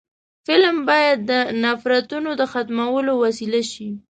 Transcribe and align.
فلم 0.47 0.75
باید 0.89 1.17
د 1.29 1.31
نفرتونو 1.63 2.29
د 2.39 2.41
ختمولو 2.51 3.13
وسیله 3.23 3.61
شي 3.71 3.89